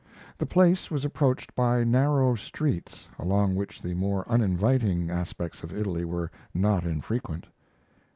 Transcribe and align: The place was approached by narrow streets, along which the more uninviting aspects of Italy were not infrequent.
The 0.39 0.47
place 0.47 0.89
was 0.89 1.05
approached 1.05 1.53
by 1.53 1.83
narrow 1.83 2.33
streets, 2.33 3.07
along 3.19 3.53
which 3.53 3.83
the 3.83 3.93
more 3.93 4.27
uninviting 4.27 5.11
aspects 5.11 5.61
of 5.63 5.71
Italy 5.71 6.05
were 6.05 6.31
not 6.55 6.85
infrequent. 6.85 7.45